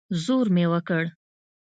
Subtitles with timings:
[0.23, 1.03] زور مې وکړ.